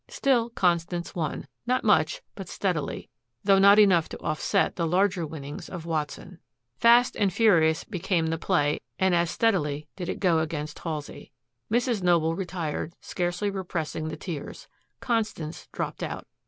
Still 0.07 0.49
Constance 0.49 1.13
won, 1.13 1.47
not 1.67 1.83
much, 1.83 2.23
but 2.33 2.49
steadily, 2.49 3.07
though 3.43 3.59
not 3.59 3.77
enough 3.77 4.09
to 4.09 4.19
offset 4.19 4.75
the 4.75 4.87
larger 4.87 5.27
winnings 5.27 5.69
of 5.69 5.85
Watson. 5.85 6.39
Fast 6.75 7.15
and 7.15 7.31
furious 7.31 7.83
became 7.83 8.25
the 8.25 8.39
play 8.39 8.79
and 8.97 9.13
as 9.13 9.29
steadily 9.29 9.87
did 9.95 10.09
it 10.09 10.19
go 10.19 10.39
against 10.39 10.79
Halsey. 10.79 11.33
Mrs. 11.71 12.01
Noble 12.01 12.35
retired, 12.35 12.95
scarcely 12.99 13.51
repressing 13.51 14.07
the 14.07 14.17
tears. 14.17 14.67
Constance 15.01 15.67
dropped 15.71 16.01
out. 16.01 16.25